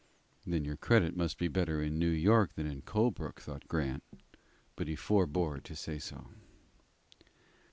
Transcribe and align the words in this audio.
"Then 0.47 0.65
your 0.65 0.77
credit 0.77 1.15
must 1.15 1.37
be 1.37 1.47
better 1.47 1.79
in 1.79 1.99
New 1.99 2.09
York 2.09 2.53
than 2.55 2.65
in 2.65 2.81
Colebrook," 2.81 3.39
thought 3.39 3.67
Grant, 3.67 4.03
but 4.75 4.87
he 4.87 4.95
fore 4.95 5.27
bore 5.27 5.59
to 5.59 5.75
say 5.75 5.99
so. 5.99 6.25